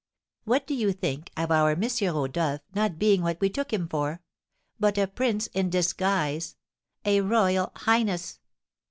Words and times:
What 0.45 0.65
do 0.65 0.73
you 0.73 0.93
think 0.93 1.29
of 1.37 1.51
our 1.51 1.69
M. 1.73 1.83
Rodolph 2.01 2.61
not 2.73 2.97
being 2.97 3.21
what 3.21 3.39
we 3.39 3.51
took 3.51 3.71
him 3.71 3.87
for, 3.87 4.19
but 4.79 4.97
a 4.97 5.05
prince 5.05 5.45
in 5.45 5.69
disguise, 5.69 6.55
a 7.05 7.21
royal 7.21 7.71
highness!" 7.75 8.39